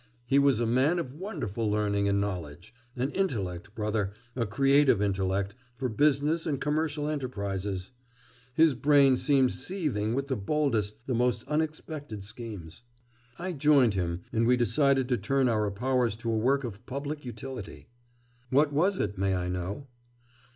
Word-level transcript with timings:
He 0.25 0.39
was 0.39 0.59
a 0.59 0.65
man 0.65 0.97
of 0.97 1.13
wonderful 1.13 1.69
learning 1.69 2.07
and 2.09 2.19
knowledge, 2.19 2.73
an 2.95 3.11
intellect, 3.11 3.75
brother, 3.75 4.13
a 4.35 4.47
creative 4.47 4.99
intellect, 4.99 5.53
for 5.77 5.89
business 5.89 6.47
and 6.47 6.59
commercial 6.59 7.07
enterprises. 7.07 7.91
His 8.55 8.73
brain 8.73 9.15
seemed 9.15 9.51
seething 9.53 10.15
with 10.15 10.25
the 10.25 10.35
boldest, 10.35 11.05
the 11.05 11.13
most 11.13 11.47
unexpected 11.47 12.23
schemes. 12.23 12.81
I 13.37 13.51
joined 13.53 13.93
him 13.93 14.21
and 14.33 14.47
we 14.47 14.57
decided 14.57 15.07
to 15.09 15.17
turn 15.17 15.47
our 15.47 15.69
powers 15.69 16.15
to 16.15 16.31
a 16.31 16.35
work 16.35 16.63
of 16.63 16.83
public 16.87 17.23
utility.' 17.23 17.87
'What 18.49 18.73
was 18.73 18.97
it, 18.97 19.19
may 19.19 19.35
I 19.35 19.49
know? 19.49 19.85